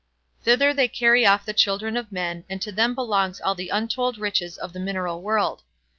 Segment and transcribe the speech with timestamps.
[0.41, 4.17] Thither they carry off the children of men, and to them belongs all the untold
[4.17, 5.61] riches of the mineral world.